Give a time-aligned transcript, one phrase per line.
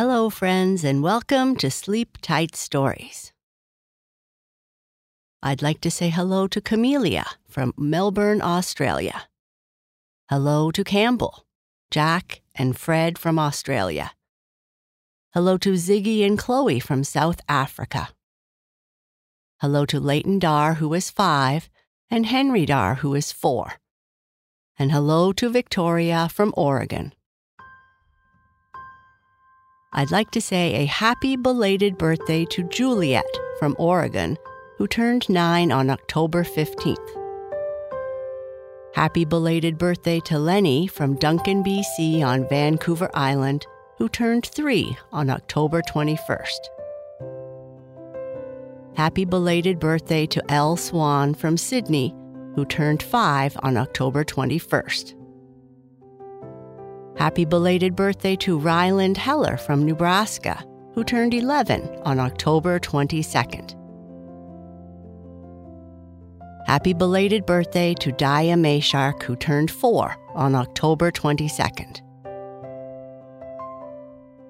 [0.00, 3.34] Hello, friends, and welcome to Sleep Tight Stories.
[5.42, 9.24] I'd like to say hello to Camelia from Melbourne, Australia.
[10.30, 11.44] Hello to Campbell,
[11.90, 14.12] Jack, and Fred from Australia.
[15.34, 18.08] Hello to Ziggy and Chloe from South Africa.
[19.60, 21.68] Hello to Leighton Dar, who is five,
[22.10, 23.74] and Henry Dar, who is four.
[24.78, 27.12] And hello to Victoria from Oregon.
[29.92, 33.26] I'd like to say a happy belated birthday to Juliet
[33.58, 34.38] from Oregon,
[34.78, 36.96] who turned nine on October 15th.
[38.94, 43.66] Happy belated birthday to Lenny from Duncan, BC on Vancouver Island,
[43.98, 46.60] who turned three on October 21st.
[48.94, 52.14] Happy belated birthday to Elle Swan from Sydney,
[52.54, 55.19] who turned five on October 21st.
[57.20, 63.76] Happy belated birthday to Ryland Heller from Nebraska, who turned 11 on October 22nd.
[66.66, 72.00] Happy belated birthday to Dia Mayshark, who turned 4 on October 22nd.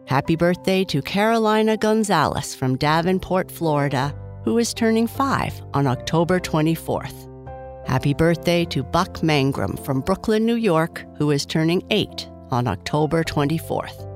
[0.06, 7.27] Happy birthday to Carolina Gonzalez from Davenport, Florida, who is turning 5 on October 24th.
[7.88, 13.22] Happy birthday to Buck Mangrum from Brooklyn, New York, who is turning 8 on October
[13.24, 14.06] 24th.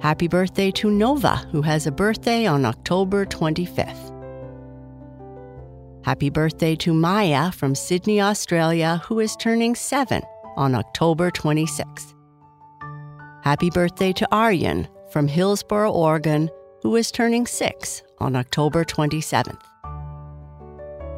[0.00, 4.12] Happy birthday to Nova, who has a birthday on October 25th.
[6.04, 10.20] Happy birthday to Maya from Sydney, Australia, who is turning 7
[10.56, 12.12] on October 26th.
[13.42, 16.50] Happy birthday to Aryan from Hillsboro, Oregon,
[16.82, 19.62] who is turning 6 on October 27th.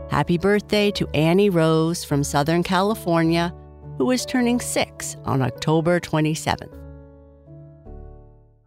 [0.08, 3.52] Happy birthday to Annie Rose from Southern California,
[3.98, 6.72] who is turning 6 on October 27th.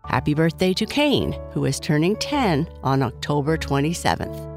[0.05, 4.49] Happy birthday to Kane, who is turning 10 on October 27th.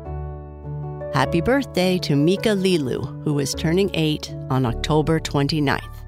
[1.15, 6.05] Happy birthday to Mika Lilu, who is turning 8 on October 29th.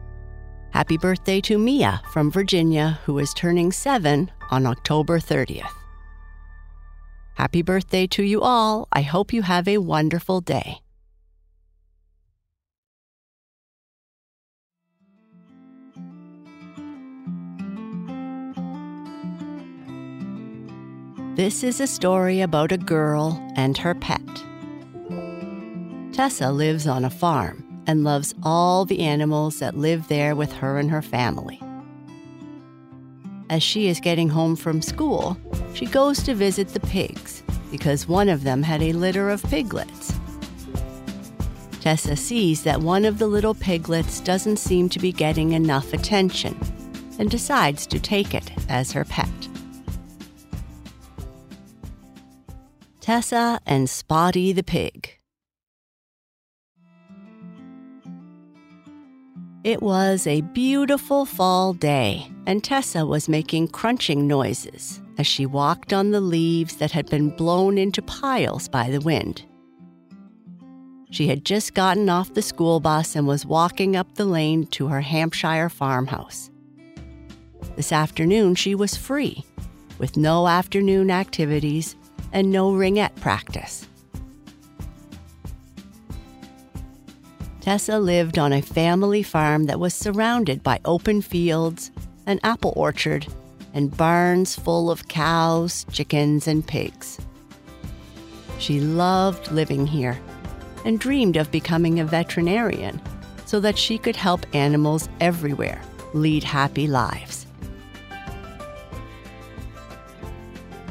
[0.71, 5.69] Happy birthday to Mia from Virginia, who is turning 7 on October 30th.
[7.35, 8.89] Happy birthday to you all.
[8.93, 10.84] I hope you have a wonderful day.
[21.37, 24.23] This is a story about a girl and her pet.
[26.13, 30.79] Tessa lives on a farm and loves all the animals that live there with her
[30.79, 31.61] and her family.
[33.51, 35.37] As she is getting home from school,
[35.75, 40.15] she goes to visit the pigs because one of them had a litter of piglets.
[41.81, 46.57] Tessa sees that one of the little piglets doesn't seem to be getting enough attention
[47.19, 49.29] and decides to take it as her pet.
[53.05, 55.19] Tessa and Spotty the pig.
[59.63, 65.93] It was a beautiful fall day, and Tessa was making crunching noises as she walked
[65.93, 69.45] on the leaves that had been blown into piles by the wind.
[71.11, 74.87] She had just gotten off the school bus and was walking up the lane to
[74.87, 76.51] her Hampshire farmhouse.
[77.77, 79.45] This afternoon, she was free,
[79.99, 81.97] with no afternoon activities
[82.35, 83.87] and no ringette practice.
[87.63, 91.91] Tessa lived on a family farm that was surrounded by open fields,
[92.27, 93.27] an apple orchard,
[93.73, 97.19] and barns full of cows, chickens, and pigs.
[98.59, 100.19] She loved living here
[100.85, 103.01] and dreamed of becoming a veterinarian
[103.47, 105.81] so that she could help animals everywhere
[106.13, 107.44] lead happy lives.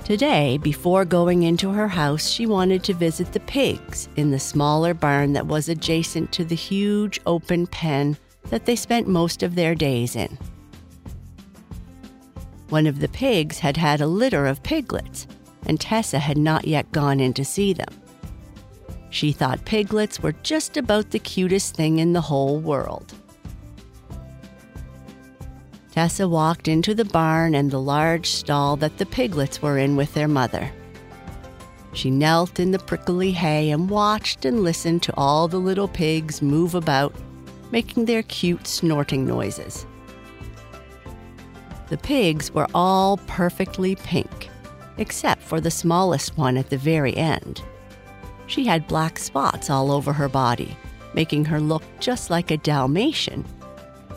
[0.04, 4.94] Today, before going into her house, she wanted to visit the pigs in the smaller
[4.94, 8.18] barn that was adjacent to the huge open pen
[8.50, 10.38] that they spent most of their days in.
[12.68, 15.26] One of the pigs had had a litter of piglets,
[15.68, 18.02] and Tessa had not yet gone in to see them.
[19.10, 23.14] She thought piglets were just about the cutest thing in the whole world.
[25.94, 30.12] Tessa walked into the barn and the large stall that the piglets were in with
[30.16, 30.72] their mother.
[31.94, 36.42] She knelt in the prickly hay and watched and listened to all the little pigs
[36.42, 37.14] move about,
[37.72, 39.86] making their cute snorting noises.
[41.90, 44.50] The pigs were all perfectly pink,
[44.98, 47.62] except for the smallest one at the very end.
[48.48, 50.76] She had black spots all over her body,
[51.14, 53.46] making her look just like a Dalmatian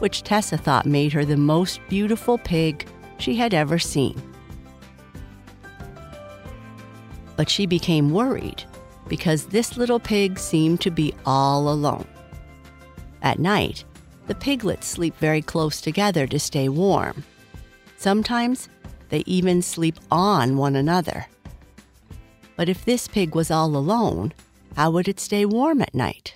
[0.00, 2.86] which Tessa thought made her the most beautiful pig
[3.18, 4.20] she had ever seen.
[7.36, 8.64] But she became worried
[9.08, 12.06] because this little pig seemed to be all alone.
[13.22, 13.84] At night,
[14.26, 17.24] the piglets sleep very close together to stay warm.
[17.96, 18.68] Sometimes
[19.08, 21.26] they even sleep on one another.
[22.56, 24.32] But if this pig was all alone,
[24.76, 26.35] how would it stay warm at night?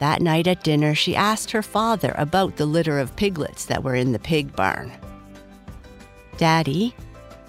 [0.00, 3.94] That night at dinner, she asked her father about the litter of piglets that were
[3.94, 4.90] in the pig barn.
[6.38, 6.94] Daddy,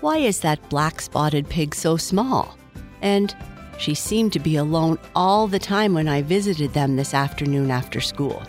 [0.01, 2.57] why is that black spotted pig so small?
[3.01, 3.33] And
[3.77, 8.01] she seemed to be alone all the time when I visited them this afternoon after
[8.01, 8.43] school.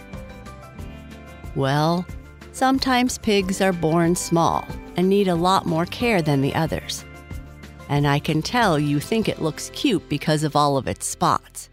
[1.55, 2.05] Well,
[2.51, 4.67] sometimes pigs are born small
[4.97, 7.05] and need a lot more care than the others.
[7.89, 11.69] And I can tell you think it looks cute because of all of its spots.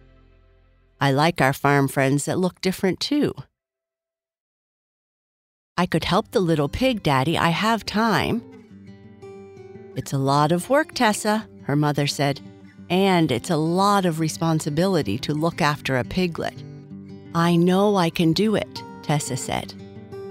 [1.01, 3.33] I like our farm friends that look different too.
[5.77, 7.37] I could help the little pig, Daddy.
[7.37, 8.43] I have time.
[9.95, 12.41] It's a lot of work, Tessa, her mother said,
[12.89, 16.63] and it's a lot of responsibility to look after a piglet.
[17.33, 19.73] I know I can do it, Tessa said.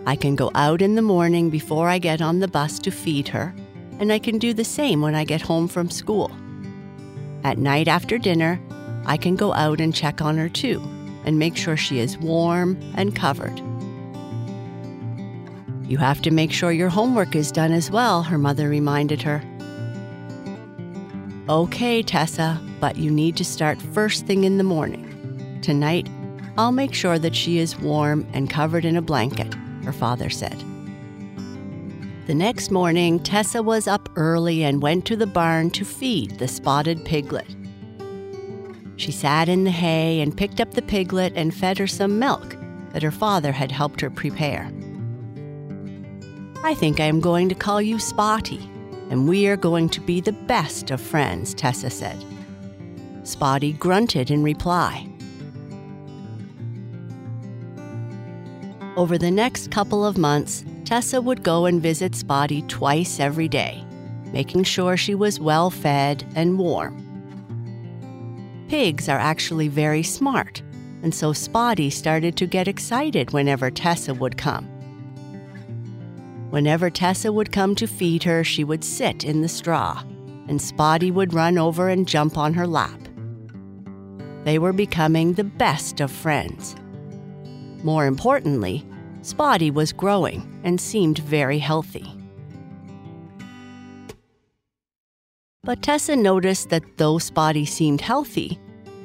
[0.06, 3.29] I can go out in the morning before I get on the bus to feed
[3.29, 3.55] her,
[3.99, 6.31] and I can do the same when I get home from school.
[7.44, 8.61] At night after dinner,
[9.08, 10.81] I can go out and check on her too
[11.25, 13.58] and make sure she is warm and covered.
[15.88, 19.43] You have to make sure your homework is done as well, her mother reminded her.
[21.49, 25.06] Okay, Tessa, but you need to start first thing in the morning.
[25.62, 26.06] Tonight,
[26.58, 30.62] I'll make sure that she is warm and covered in a blanket, her father said.
[32.26, 36.49] The next morning, Tessa was up early and went to the barn to feed the
[36.49, 37.46] spotted piglet.
[38.98, 42.56] She sat in the hay and picked up the piglet and fed her some milk
[42.90, 44.72] that her father had helped her prepare.
[46.64, 48.68] I think I am going to call you Spotty,
[49.08, 52.22] and we are going to be the best of friends, Tessa said.
[53.22, 55.08] Spotty grunted in reply.
[58.96, 63.84] Over the next couple of months, Tessa would go and visit Spotty twice every day,
[64.32, 67.07] making sure she was well fed and warm.
[68.69, 70.61] Pigs are actually very smart,
[71.03, 74.67] and so Spotty started to get excited whenever Tessa would come.
[76.50, 80.03] Whenever Tessa would come to feed her, she would sit in the straw,
[80.49, 83.00] and Spotty would run over and jump on her lap.
[84.44, 86.76] They were becoming the best of friends.
[87.82, 88.85] More importantly,
[89.23, 92.18] Spotty was growing and seemed very healthy.
[95.69, 98.59] But Tessa noticed that though Spotty seemed healthy,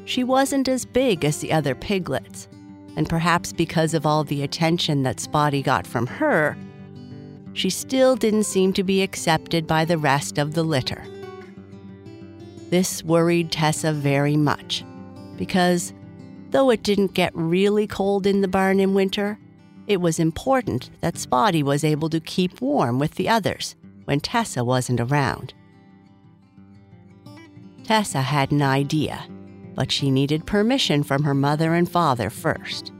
[0.06, 2.48] she wasn't as big as the other piglets,
[2.95, 6.56] and perhaps because of all the attention that Spotty got from her,
[7.51, 11.04] she still didn't seem to be accepted by the rest of the litter.
[12.69, 14.86] This worried Tessa very much,
[15.36, 15.94] because
[16.51, 19.38] though it didn't get really cold in the barn in winter,
[19.88, 23.75] it was important that Spotty was able to keep warm with the others
[24.06, 25.54] when Tessa wasn't around.
[27.83, 29.25] Tessa had an idea,
[29.75, 32.91] but she needed permission from her mother and father first.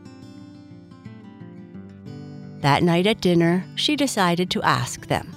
[2.60, 5.36] That night at dinner, she decided to ask them.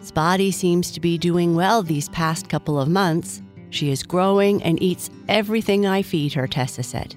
[0.00, 3.42] Spotty seems to be doing well these past couple of months.
[3.70, 7.14] She is growing and eats everything I feed her, Tessa said.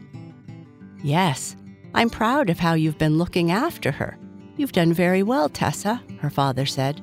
[1.04, 1.56] Yes,
[1.94, 4.18] I'm proud of how you've been looking after her.
[4.58, 7.02] You've done very well, Tessa, her father said.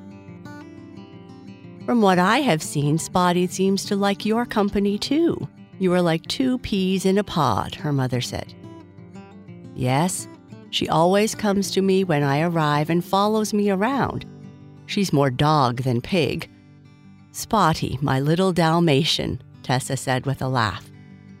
[1.85, 5.49] From what I have seen, Spotty seems to like your company too.
[5.79, 8.53] You are like two peas in a pod, her mother said.
[9.75, 10.29] Yes,
[10.69, 14.25] she always comes to me when I arrive and follows me around.
[14.85, 16.49] She's more dog than pig.
[17.33, 20.89] Spotty, my little Dalmatian, Tessa said with a laugh.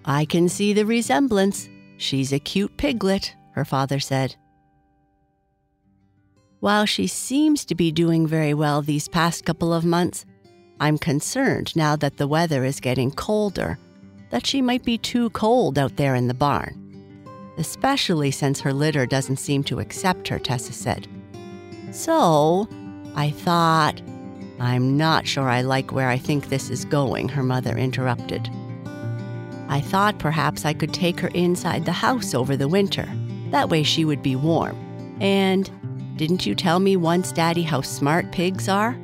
[0.03, 1.69] I can see the resemblance.
[1.95, 4.35] She's a cute piglet, her father said.
[6.59, 10.25] While she seems to be doing very well these past couple of months,
[10.79, 13.77] I'm concerned now that the weather is getting colder
[14.33, 16.79] that she might be too cold out there in the barn.
[17.57, 21.07] Especially since her litter doesn't seem to accept her, Tessa said.
[21.91, 22.67] So,
[23.15, 24.01] I thought,
[24.59, 28.49] I'm not sure I like where I think this is going, her mother interrupted.
[29.69, 33.07] I thought perhaps I could take her inside the house over the winter.
[33.51, 34.75] That way she would be warm.
[35.21, 35.69] And
[36.15, 38.97] didn't you tell me once, Daddy, how smart pigs are?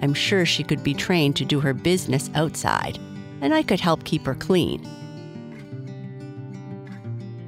[0.00, 2.98] I'm sure she could be trained to do her business outside,
[3.40, 4.86] and I could help keep her clean.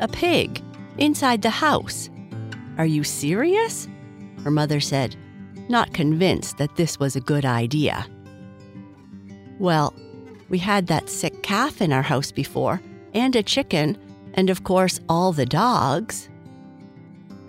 [0.01, 0.63] A pig
[0.97, 2.09] inside the house.
[2.79, 3.89] Are you serious?
[4.45, 5.17] her mother said,
[5.69, 8.07] not convinced that this was a good idea.
[9.59, 9.93] Well,
[10.49, 12.81] we had that sick calf in our house before,
[13.13, 13.99] and a chicken,
[14.35, 16.31] and of course, all the dogs.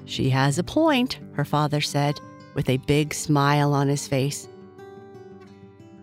[0.03, 2.19] She has a point, her father said,
[2.55, 4.48] with a big smile on his face.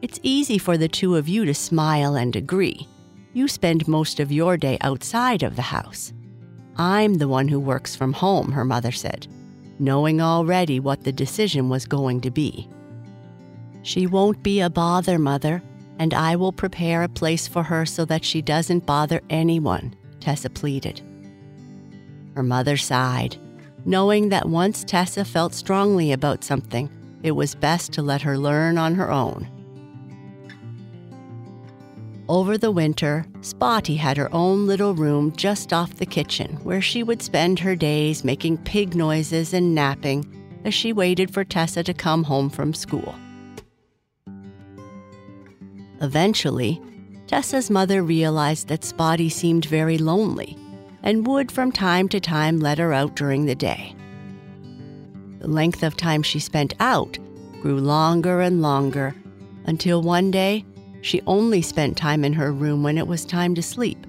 [0.03, 2.87] It's easy for the two of you to smile and agree.
[3.33, 6.13] You spend most of your day outside of the house.
[6.77, 9.27] I'm the one who works from home, her mother said,
[9.79, 12.69] knowing already what the decision was going to be.
[13.83, 15.63] She won't be a bother, mother,
[15.99, 20.51] and I will prepare a place for her so that she doesn't bother anyone, Tessa
[20.51, 21.01] pleaded.
[22.35, 23.37] Her mother sighed,
[23.87, 26.91] knowing that once Tessa felt strongly about something,
[27.23, 29.49] it was best to let her learn on her own.
[32.29, 37.05] Over the winter, Spotty had her own little room just off the kitchen where she
[37.05, 40.25] would spend her days making pig noises and napping
[40.65, 43.15] as she waited for Tessa to come home from school.
[46.01, 46.83] Eventually,
[47.29, 50.57] Tessa's mother realized that Spotty seemed very lonely
[51.05, 53.95] and would from time to time let her out during the day.
[55.39, 57.19] The length of time she spent out
[57.63, 59.15] grew longer and longer
[59.67, 60.65] until one day
[61.07, 64.05] she only spent time in her room when it was time to sleep.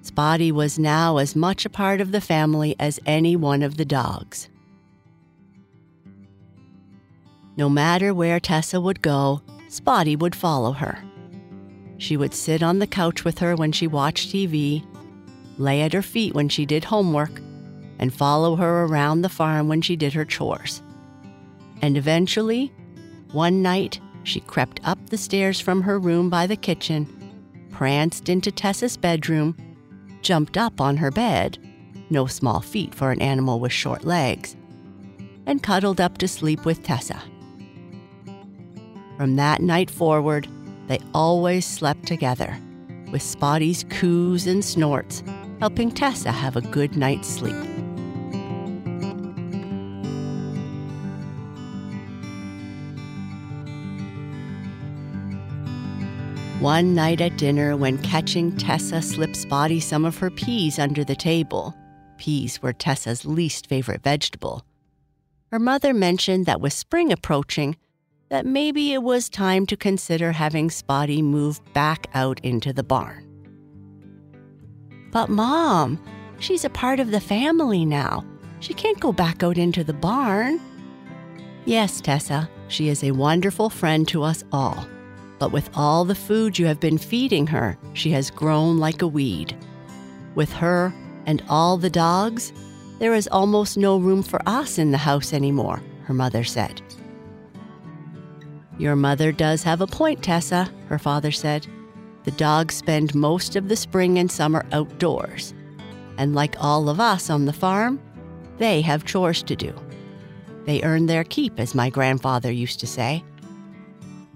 [0.00, 3.84] Spotty was now as much a part of the family as any one of the
[3.84, 4.48] dogs.
[7.58, 11.04] No matter where Tessa would go, Spotty would follow her.
[11.98, 14.82] She would sit on the couch with her when she watched TV,
[15.58, 17.38] lay at her feet when she did homework,
[17.98, 20.80] and follow her around the farm when she did her chores.
[21.82, 22.72] And eventually,
[23.32, 27.06] one night, she crept up the stairs from her room by the kitchen,
[27.70, 29.56] pranced into Tessa's bedroom,
[30.22, 31.58] jumped up on her bed,
[32.10, 34.56] no small feat for an animal with short legs,
[35.46, 37.22] and cuddled up to sleep with Tessa.
[39.16, 40.48] From that night forward,
[40.86, 42.58] they always slept together,
[43.12, 45.22] with Spotty's coos and snorts
[45.60, 47.69] helping Tessa have a good night's sleep.
[56.60, 61.16] One night at dinner, when catching Tessa slipped Spotty some of her peas under the
[61.16, 61.74] table,
[62.18, 64.62] peas were Tessa's least favorite vegetable,
[65.50, 67.78] her mother mentioned that with spring approaching,
[68.28, 73.26] that maybe it was time to consider having Spotty move back out into the barn.
[75.12, 75.98] But, Mom,
[76.40, 78.22] she's a part of the family now.
[78.60, 80.60] She can't go back out into the barn.
[81.64, 84.86] Yes, Tessa, she is a wonderful friend to us all.
[85.40, 89.08] But with all the food you have been feeding her, she has grown like a
[89.08, 89.56] weed.
[90.34, 90.94] With her
[91.26, 92.52] and all the dogs,
[92.98, 96.82] there is almost no room for us in the house anymore, her mother said.
[98.78, 101.66] Your mother does have a point, Tessa, her father said.
[102.24, 105.54] The dogs spend most of the spring and summer outdoors.
[106.18, 107.98] And like all of us on the farm,
[108.58, 109.74] they have chores to do.
[110.66, 113.24] They earn their keep, as my grandfather used to say.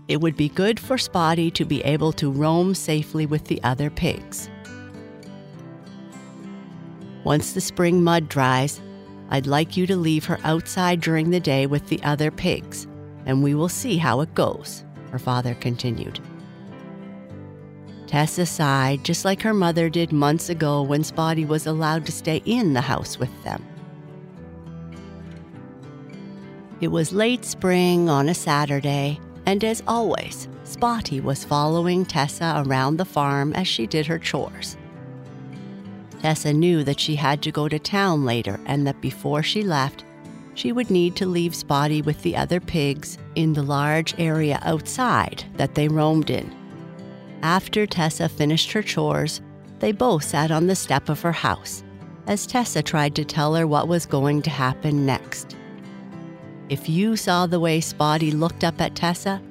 [0.07, 3.91] It would be good for Spotty to be able to roam safely with the other
[3.91, 4.51] pigs.
[7.25, 8.81] Once the spring mud dries,
[9.31, 12.87] I'd like you to leave her outside during the day with the other pigs
[13.27, 16.21] and we will see how it goes, her father continued.
[18.07, 22.43] Tessa sighed, just like her mother did months ago when Spotty was allowed to stay
[22.45, 23.65] in the house with them.
[26.81, 32.97] It was late spring on a Saturday, and as always, Spotty was following Tessa around
[32.97, 34.77] the farm as she did her chores.
[36.21, 40.05] Tessa knew that she had to go to town later and that before she left,
[40.55, 45.45] she would need to leave Spotty with the other pigs in the large area outside
[45.57, 46.55] that they roamed in.
[47.43, 49.43] After Tessa finished her chores,
[49.81, 51.85] they both sat on the step of her house
[52.27, 55.57] as Tessa tried to tell her what was going to happen next.
[56.69, 59.43] If you saw the way Spotty looked up at Tessa,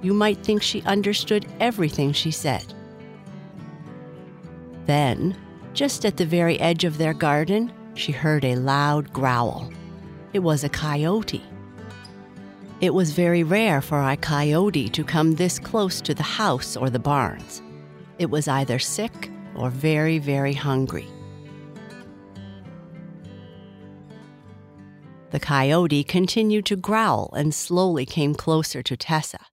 [0.00, 2.64] you might think she understood everything she said.
[4.86, 5.36] Then,
[5.74, 9.70] just at the very edge of their garden, she heard a loud growl.
[10.32, 11.42] It was a coyote.
[12.80, 16.90] It was very rare for a coyote to come this close to the house or
[16.90, 17.62] the barns.
[18.18, 21.06] It was either sick or very, very hungry.
[25.32, 29.46] The coyote continued to growl and slowly came closer to Tessa.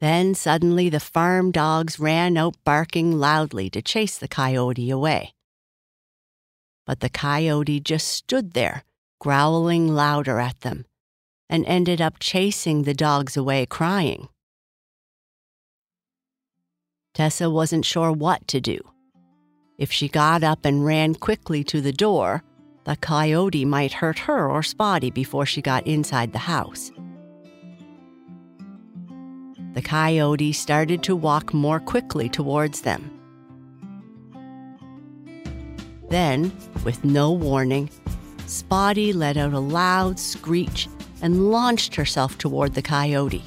[0.00, 5.34] Then suddenly the farm dogs ran out barking loudly to chase the coyote away.
[6.86, 8.84] But the coyote just stood there
[9.18, 10.84] growling louder at them,
[11.48, 14.28] and ended up chasing the dogs away crying.
[17.14, 18.78] Tessa wasn't sure what to do.
[19.78, 22.44] If she got up and ran quickly to the door,
[22.86, 26.92] the coyote might hurt her or Spotty before she got inside the house.
[29.74, 33.10] The coyote started to walk more quickly towards them.
[36.10, 37.90] Then, with no warning,
[38.46, 40.88] Spotty let out a loud screech
[41.20, 43.42] and launched herself toward the coyote.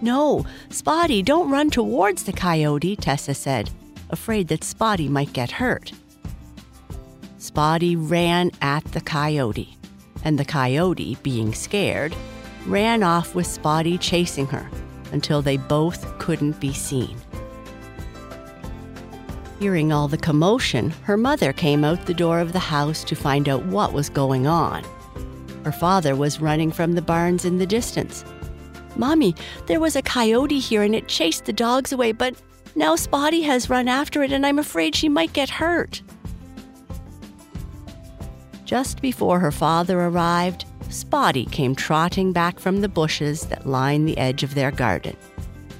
[0.00, 3.68] No, Spotty, don't run towards the coyote, Tessa said,
[4.08, 5.92] afraid that Spotty might get hurt.
[7.40, 9.78] Spotty ran at the coyote,
[10.24, 12.14] and the coyote, being scared,
[12.66, 14.68] ran off with Spotty chasing her
[15.10, 17.16] until they both couldn't be seen.
[19.58, 23.48] Hearing all the commotion, her mother came out the door of the house to find
[23.48, 24.84] out what was going on.
[25.64, 28.22] Her father was running from the barns in the distance.
[28.96, 32.34] Mommy, there was a coyote here and it chased the dogs away, but
[32.74, 36.02] now Spotty has run after it and I'm afraid she might get hurt.
[38.70, 44.16] Just before her father arrived, Spotty came trotting back from the bushes that line the
[44.16, 45.16] edge of their garden,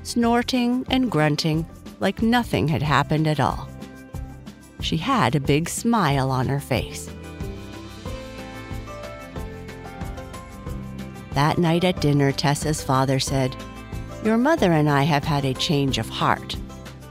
[0.03, 1.65] snorting and grunting
[2.01, 3.69] like nothing had happened at all.
[4.81, 7.09] She had a big smile on her face.
[11.35, 13.55] That night at dinner, Tessa's father said,
[14.25, 16.57] Your mother and I have had a change of heart.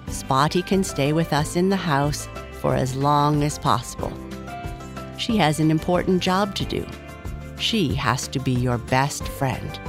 [0.09, 2.27] Spotty can stay with us in the house
[2.59, 4.11] for as long as possible.
[5.19, 6.87] She has an important job to do.
[7.59, 9.79] She has to be your best friend.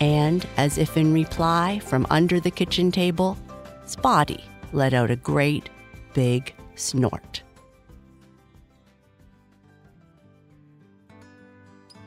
[0.00, 3.36] And, as if in reply from under the kitchen table,
[3.84, 5.68] Spotty let out a great
[6.14, 7.42] big snort.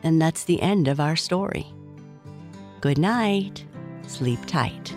[0.01, 1.67] And that's the end of our story.
[2.81, 3.63] Good night.
[4.07, 4.95] Sleep tight.